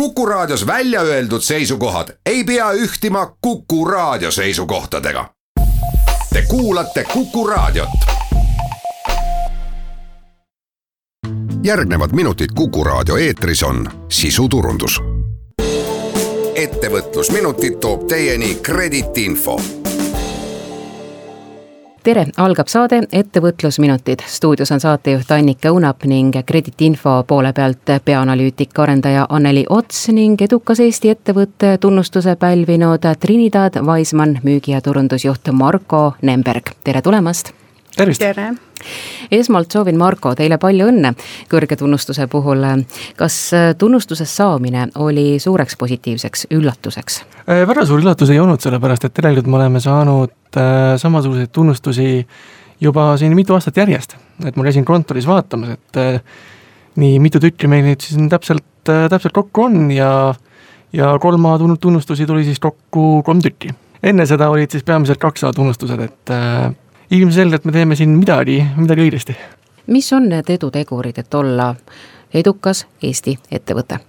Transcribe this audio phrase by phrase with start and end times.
[0.00, 5.30] Kuku Raadios välja öeldud seisukohad ei pea ühtima Kuku Raadio seisukohtadega.
[6.32, 7.88] Te kuulate Kuku Raadiot.
[11.64, 15.00] järgnevad minutid Kuku Raadio eetris on sisuturundus.
[16.54, 19.60] ettevõtlusminutid toob teieni Kredit Info
[22.06, 24.22] tere, algab saade Ettevõtlusminutid.
[24.26, 30.80] stuudios on saatejuht Annika Unap ning krediitinfo poole pealt peaanalüütik, arendaja Anneli Ots ning edukas
[30.80, 37.65] Eesti ettevõtte tunnustuse pälvinud Trinidad Wiseman müügi- ja turundusjuht Marko Nemberg, tere tulemast!
[37.96, 38.22] Tervist!
[38.22, 38.52] tere!
[39.32, 41.12] esmalt soovin, Marko, teile palju õnne
[41.50, 42.64] kõrge tunnustuse puhul.
[43.16, 43.38] kas
[43.78, 47.22] tunnustuse saamine oli suureks positiivseks üllatuseks?
[47.46, 52.26] Äh, väga suur üllatus ei olnud, sellepärast et tegelikult me oleme saanud äh, samasuguseid tunnustusi
[52.80, 54.16] juba siin mitu aastat järjest.
[54.44, 56.20] et ma käisin kontoris vaatamas, et äh,
[57.00, 60.34] nii mitu tükki meil nüüd siis täpselt, täpselt kokku on ja
[60.92, 63.74] ja kolm A tunnustusi tuli siis kokku kolm tükki.
[64.02, 66.36] enne seda olid siis peamiselt kaks A tunnustused, et
[67.10, 69.36] ilmselgelt me teeme siin midagi, midagi õigesti.
[69.86, 71.74] mis on need edutegurid, et olla
[72.34, 74.00] edukas Eesti ettevõte?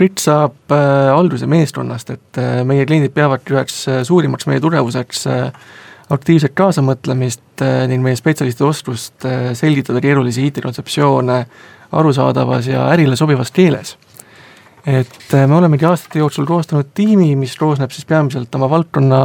[0.00, 5.26] Brit saab äh, alguse meeskonnast, et äh, meie kliendid peavadki üheks äh, suurimaks meie tugevuseks
[6.10, 11.36] aktiivset kaasamõtlemist ning meie spetsialistide oskust selgitada keerulisi IT-kontseptsioone
[11.94, 13.92] arusaadavas ja ärile sobivas keeles.
[14.86, 19.20] et me olemegi aastate jooksul koostanud tiimi, mis koosneb siis peamiselt oma valdkonna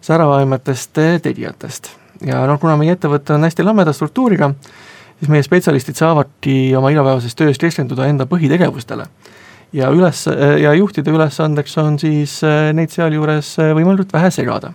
[0.00, 1.90] säravaimatest tegijatest.
[2.26, 4.52] ja noh, kuna meie ettevõte on hästi lameda struktuuriga,
[5.18, 9.06] siis meie spetsialistid saavadki oma igapäevases töös keskenduda enda põhitegevustele.
[9.72, 10.26] ja üles,
[10.60, 14.72] ja juhtide ülesandeks on siis eh, neid sealjuures eh, võimalikult vähe segada.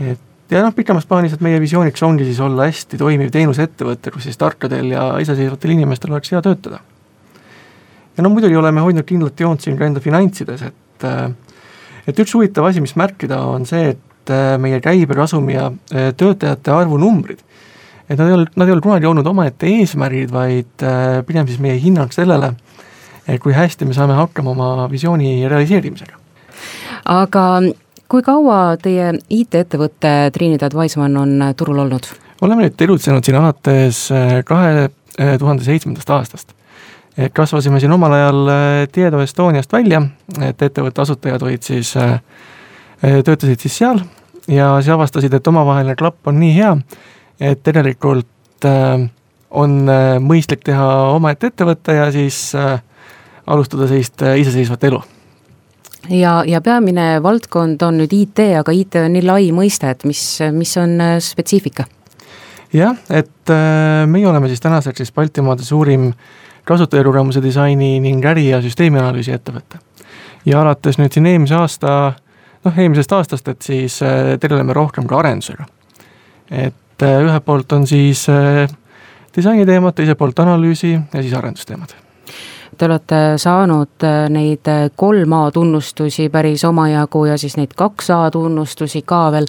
[0.00, 0.20] et
[0.50, 4.38] ja noh, pikemas plaanis, et meie visiooniks ongi siis olla hästi toimiv teenusettevõte, kus siis
[4.38, 6.80] tarkadel ja iseseisvatel inimestel oleks hea töötada.
[8.16, 11.30] ja no muidugi oleme hoidnud kindlat joont siin ka enda finantsides, et äh,
[12.06, 16.10] et üks huvitav asi, mis märkida, on see, et äh, meie käibe, kasumi ja äh,
[16.16, 17.42] töötajate arvu numbrid,
[18.06, 21.62] et nad ei ole, nad ei ole kunagi olnud omaette eesmärgid, vaid äh, pigem siis
[21.62, 22.54] meie hinnang sellele,
[23.42, 26.14] kui hästi me saame hakkama oma visiooni realiseerimisega.
[27.10, 27.46] aga
[28.06, 32.06] kui kaua teie IT-ettevõte Trinidad Wiseman on turul olnud?
[32.46, 34.04] oleme nüüd tegutsenud siin alates
[34.46, 34.86] kahe
[35.40, 36.55] tuhande seitsmendast aastast
[37.18, 40.02] et kasvasime siin omal ajal äh, Tieto Estoniast välja,
[40.42, 42.20] et ettevõtte asutajad olid siis, äh,
[43.00, 44.00] töötasid siis seal
[44.48, 46.76] ja siis avastasid, et omavaheline klapp on nii hea,
[47.40, 48.26] et tegelikult
[49.50, 49.74] on
[50.24, 55.02] mõistlik teha omaette ettevõte ja siis alustada sellist iseseisvat elu
[56.08, 60.22] ja, ja peamine valdkond on nüüd IT, aga IT on nii lai mõiste, et mis,
[60.56, 61.84] mis on spetsiifika?
[62.72, 63.54] jah, et
[64.08, 66.10] meie oleme siis tänaseks siis Baltimaade suurim
[66.66, 69.78] kasutajakogemuse disaini ning äri- ja süsteemianalüüsi ettevõte.
[70.46, 72.12] ja alates nüüd siin eelmise aasta,
[72.64, 75.66] noh eelmisest aastast, et siis äh, tegeleme rohkem ka arendusega.
[76.50, 78.66] et äh, ühelt poolt on siis äh,
[79.36, 81.94] disainiteemad, teiselt poolt analüüsi ja siis arendusteemad
[82.76, 89.00] Te olete saanud neid kolm A tunnustusi päris omajagu ja siis neid kaks A tunnustusi
[89.02, 89.46] ka veel,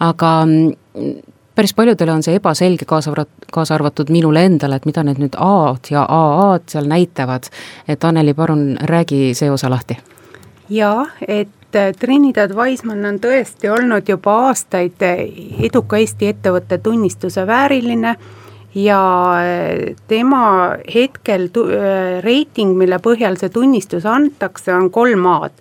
[0.00, 1.14] aga mm,
[1.56, 5.36] päris paljudele on see ebaselge, kaasa arvatud, kaasa arvatud minule endale, et mida need nüüd
[5.40, 7.48] A-d ja AA-d seal näitavad.
[7.88, 9.96] et Anneli, palun räägi see osa lahti.
[10.68, 15.24] jaa, et äh, Trinidad Wiseman on tõesti olnud juba aastaid äh,
[15.70, 18.16] eduka Eesti ettevõtte tunnistuse vääriline
[18.74, 19.00] ja
[19.40, 21.48] äh, tema hetkel
[22.20, 25.52] reiting, mille põhjal see tunnistus antakse, on kolm A-d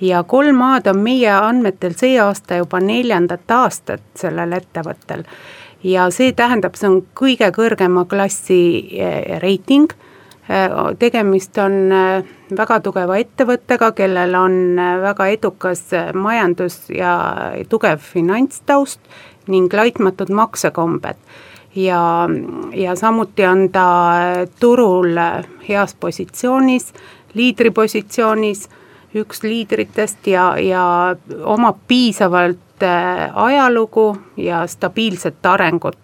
[0.00, 5.24] ja kolm A-d on meie andmetel see aasta juba neljandat aastat sellel ettevõttel.
[5.84, 8.60] ja see tähendab, see on kõige kõrgema klassi
[9.00, 9.92] eh, reiting,
[10.48, 12.24] eh, tegemist on eh,
[12.56, 14.56] väga tugeva ettevõttega, kellel on
[15.02, 17.14] väga edukas majandus ja
[17.68, 19.00] tugev finantstaust
[19.48, 21.16] ning laitmatud maksekombed
[21.74, 22.28] ja,
[22.74, 23.86] ja samuti on ta
[24.60, 25.16] turul
[25.68, 26.92] heas positsioonis,
[27.34, 28.68] liidripositsioonis
[29.14, 35.98] üks liidritest ja, ja omab piisavalt äh, ajalugu ja stabiilset arengut.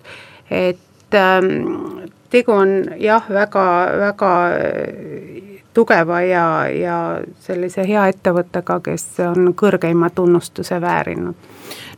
[0.50, 2.68] et ähm, tegu on
[2.98, 3.66] jah, väga,
[3.98, 6.96] väga äh, tugeva ja, ja
[7.40, 11.34] sellise hea ettevõttega, kes on kõrgeima tunnustuse väärinud.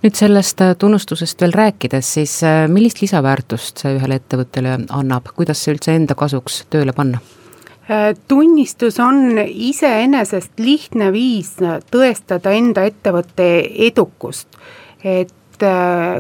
[0.03, 5.77] nüüd sellest äh, tunnustusest veel rääkides, siis millist lisaväärtust see ühele ettevõttele annab, kuidas see
[5.77, 7.25] üldse enda kasuks tööle panna?
[7.89, 11.55] Äh, tunnistus on iseenesest lihtne viis
[11.91, 13.47] tõestada enda ettevõtte
[13.89, 14.49] edukust.
[15.05, 15.35] et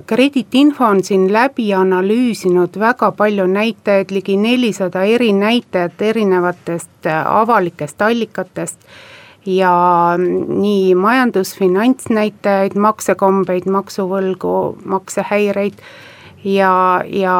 [0.06, 8.80] krediitinfo on siin läbi analüüsinud väga palju näitajaid, ligi nelisada eri näitajat erinevatest avalikest allikatest
[9.46, 9.72] ja
[10.18, 14.54] nii majandus, finantsnäitajaid, maksekombeid, maksuvõlgu,
[14.84, 15.78] maksehäireid
[16.44, 17.36] ja, ja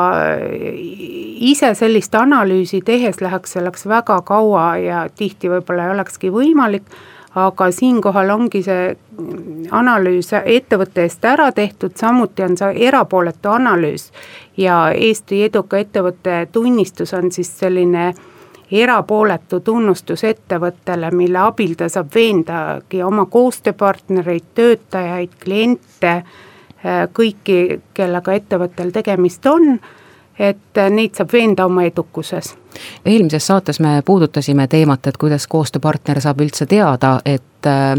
[1.41, 6.89] ise sellist analüüsi tehes läheks selleks väga kaua ja tihti võib-olla ei olekski võimalik,
[7.39, 8.97] aga siinkohal ongi see
[9.71, 14.11] analüüs ettevõtte eest ära tehtud, samuti on see erapooletu analüüs.
[14.56, 18.12] Ja Eesti eduka ettevõtte tunnistus on siis selline
[18.71, 26.23] erapooletu tunnustus ettevõttele, mille abil ta saab veendagi oma koostööpartnereid, töötajaid, kliente,
[27.13, 29.81] kõiki, kellega ettevõttel tegemist on
[30.39, 32.55] et neid saab veenda oma edukuses.
[33.07, 37.97] eelmises saates me puudutasime teemat, et kuidas koostööpartner saab üldse teada, et äh,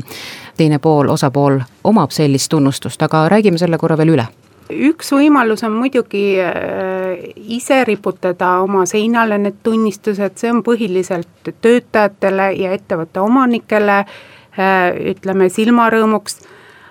[0.58, 4.28] teine pool, osapool omab sellist tunnustust, aga räägime selle korra veel üle
[4.70, 12.52] üks võimalus on muidugi äh, ise riputada oma seinale need tunnistused, see on põhiliselt töötajatele
[12.54, 16.40] ja ettevõtte omanikele äh, ütleme silmarõõmuks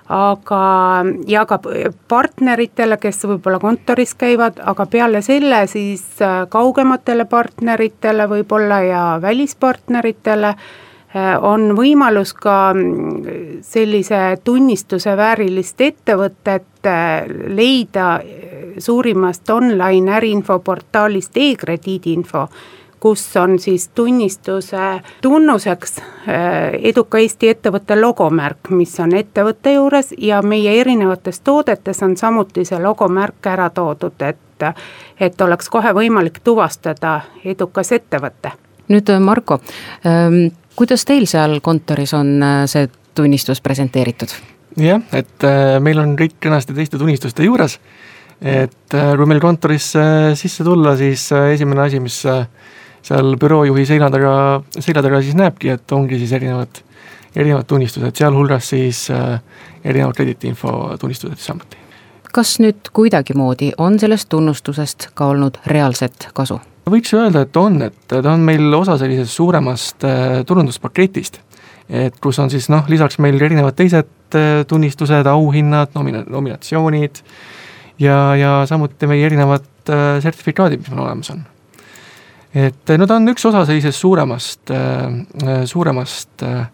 [0.09, 1.59] aga, ja ka
[2.09, 10.55] partneritele, kes võib-olla kontoris käivad, aga peale selle siis äh, kaugematele partneritele võib-olla ja välispartneritele
[10.55, 18.19] äh, on võimalus ka mm, sellise tunnistuse väärilist ettevõtet äh, leida
[18.79, 22.49] suurimast online äriinfoportaalist e-krediidiinfo
[23.01, 30.43] kus on siis tunnistuse tunnuseks äh, eduka Eesti ettevõtte logomärk, mis on ettevõtte juures ja
[30.43, 34.39] meie erinevates toodetes on samuti see logomärk ära toodud, et
[35.21, 38.51] et oleks kohe võimalik tuvastada edukas ettevõte.
[38.89, 39.61] nüüd äh, Marko,
[40.07, 44.35] ähm, kuidas teil seal kontoris on äh, see tunnistus presenteeritud?
[44.79, 45.47] jah, et
[45.83, 47.79] meil on kõik kenasti teiste tunnistuste juures,
[48.43, 50.03] et kui meil kontorisse
[50.39, 52.21] sisse tulla, siis esimene asi, mis
[53.09, 54.35] seal büroojuhi seina taga,
[54.77, 56.81] selja taga siis näebki, et ongi siis erinevad,
[57.37, 59.41] erinevad tunnistused, sealhulgas siis äh,
[59.85, 61.85] erinevad krediitiinfo tunnistused samuti.
[62.33, 66.61] kas nüüd kuidagimoodi on sellest tunnustusest ka olnud reaalset kasu?
[66.89, 71.41] võiks öelda, et on, et ta on meil osa sellisest suuremast äh, turunduspaketist.
[71.89, 77.23] et kus on siis noh, lisaks meil erinevad teised äh, tunnistused, auhinnad, nomina-, nominatsioonid
[77.99, 79.65] ja, ja samuti meie erinevad
[80.21, 81.47] sertifikaadid, mis meil olemas on
[82.55, 86.69] et no ta on üks osa sellisest suuremast, äh, suuremast äh,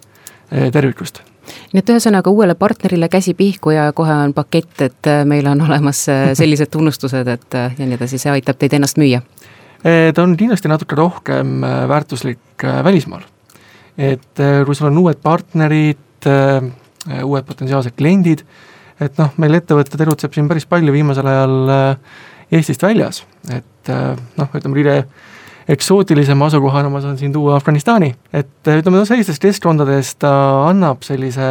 [0.73, 1.23] tervikust
[1.75, 6.05] nii et ühesõnaga uuele partnerile käsi pihku ja kohe on pakett, et meil on olemas
[6.39, 9.23] sellised tunnustused, et ja nii edasi, see aitab teid ennast müüa?
[9.85, 13.27] ta on kindlasti natuke rohkem väärtuslik välismaal.
[13.99, 18.47] et kui sul on uued partnerid, uued potentsiaalsed kliendid,
[19.05, 21.75] et noh, meil ettevõte tegutseb siin päris palju viimasel ajal
[22.55, 24.97] Eestist väljas, et noh, ütleme Rire
[25.69, 30.35] eksootilisema asukohana ma saan siin tuua Afganistani, et ütleme no sellistest keskkondadest ta
[30.69, 31.49] annab sellise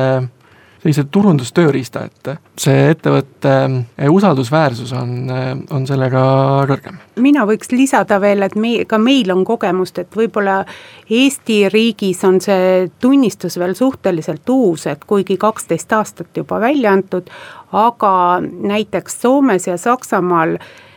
[0.83, 2.29] sellise turundustööriista, et
[2.59, 6.23] see ettevõtte eh, usaldusväärsus on, eh, on sellega
[6.67, 6.99] kõrgem.
[7.23, 10.63] mina võiks lisada veel, et me, ka meil on kogemust, et võib-olla
[11.09, 17.31] Eesti riigis on see tunnistus veel suhteliselt uus, et kuigi kaksteist aastat juba välja antud,
[17.71, 20.92] aga näiteks Soomes ja Saksamaal Äh,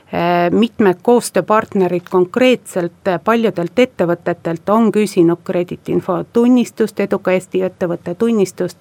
[0.50, 8.78] mitmed koostööpartnerid konkreetselt äh, paljudelt ettevõtetelt on küsinud krediitinfo tunnistust, eduka Eesti ettevõtte tunnistust.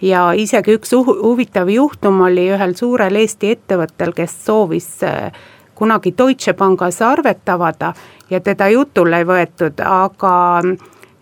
[0.00, 5.32] Ja isegi üks huvitav juhtum oli ühel suurel Eesti ettevõttel, kes soovis äh,
[5.74, 7.94] kunagi Deutsche Pangas arvet avada
[8.30, 10.62] ja teda jutule ei võetud, aga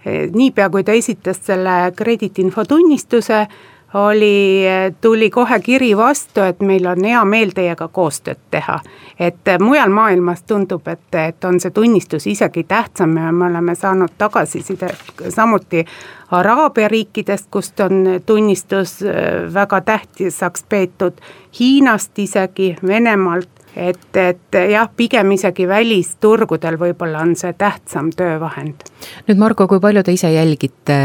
[0.06, 3.46] niipea, kui ta esitas selle krediitinfo tunnistuse,
[3.94, 4.64] oli,
[5.00, 8.80] tuli kohe kiri vastu, et meil on hea meel teiega koostööd teha.
[9.20, 14.12] et mujal maailmas tundub, et, et on see tunnistus isegi tähtsam ja me oleme saanud
[14.18, 15.84] tagasisidet samuti
[16.30, 21.12] Araabia riikidest, kust on tunnistus äh, väga tähtsaks peetud,
[21.58, 28.86] Hiinast isegi, Venemaalt et, et jah, pigem isegi välisturgudel võib-olla on see tähtsam töövahend.
[29.28, 30.98] nüüd Margo, kui palju te ise jälgite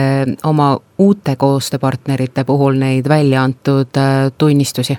[0.47, 4.97] oma uute koostööpartnerite puhul neid välja antud äh, tunnistusi?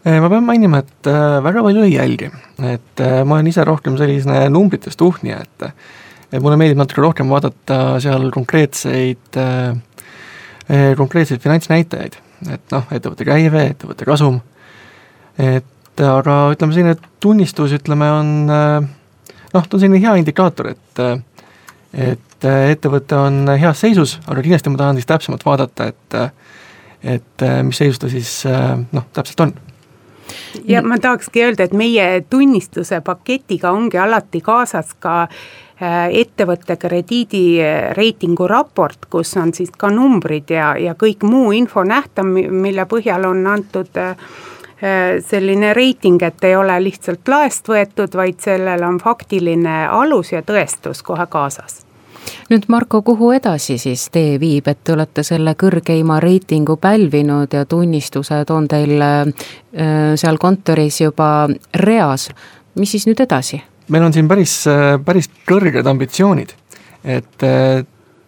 [0.00, 1.10] Äh, ma pean mainima, et
[1.44, 2.30] väga palju ei jälgi,
[2.74, 5.72] et ma olen ise rohkem selline numbritest uhnija, et
[6.30, 9.34] et mulle meeldib natuke rohkem vaadata seal konkreetseid,
[10.96, 12.14] konkreetseid finantsnäitajaid,
[12.54, 14.38] et noh, ettevõtte käive, ettevõtte kasum,
[15.42, 18.84] et et aga ütleme, selline tunnistus, ütleme, on noh,
[19.52, 21.04] ta on selline hea indikaator, et
[21.90, 26.20] et ettevõte on heas seisus, aga kindlasti ma tahan siis täpsemalt vaadata, et
[27.16, 28.30] et mis seisus ta siis
[28.92, 29.56] noh, täpselt on.
[30.64, 35.24] Ja ma tahakski öelda, et meie tunnistuse paketiga ongi alati kaasas ka
[36.12, 42.84] ettevõtte krediidireitingu raport, kus on siis ka numbrid ja, ja kõik muu info nähtav, mille
[42.86, 43.96] põhjal on antud
[44.80, 51.04] selline reiting, et ei ole lihtsalt laest võetud, vaid sellel on faktiline alus ja tõestus
[51.04, 51.82] kohe kaasas
[52.50, 57.64] nüüd Marko, kuhu edasi siis tee viib, et te olete selle kõrgeima reitingu pälvinud ja
[57.68, 59.30] tunnistused on teil äh,
[60.20, 61.48] seal kontoris juba
[61.84, 62.28] reas,
[62.78, 63.62] mis siis nüüd edasi?
[63.90, 66.54] meil on siin päris, äh, päris kõrged ambitsioonid,
[67.04, 67.82] et äh,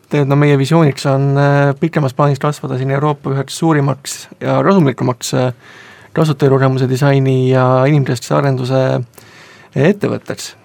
[0.09, 1.31] tegelikult no meie visiooniks on
[1.81, 5.31] pikemas plaanis kasvada siin Euroopa üheks suurimaks ja kasumlikumaks
[6.13, 8.83] kasutajakogemuse disaini ja inimkeskse arenduse
[9.77, 10.57] ettevõtteks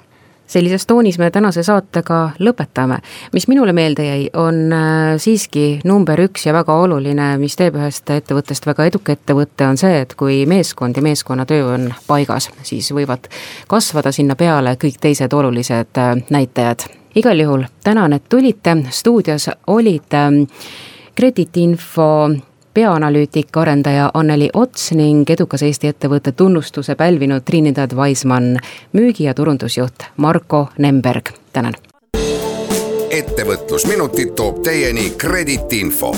[0.48, 2.98] sellises toonis me tänase saatega lõpetame.
[3.34, 8.10] mis minule meelde jäi, on äh, siiski number üks ja väga oluline, mis teeb ühest
[8.10, 13.28] ettevõttest väga eduka ettevõtte, on see, et kui meeskond ja meeskonnatöö on paigas, siis võivad
[13.68, 16.88] kasvada sinna peale kõik teised olulised äh, näitajad.
[17.16, 20.14] igal juhul tänan, et tulite, stuudios olid
[21.16, 22.47] krediitinfo ähm,
[22.78, 28.60] peaanalüütik, arendaja Anneli Ots ning edukas Eesti ettevõtte tunnustuse pälvinud Trinidad Wiseman
[28.94, 31.74] müügi- ja turundusjuht Marko Nemberg, tänan.
[33.10, 36.14] ettevõtlusminutid toob teieni Kredit info